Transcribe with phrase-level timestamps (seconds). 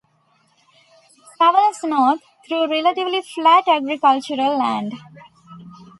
[1.15, 4.93] It travels north, through relatively flat agricultural land.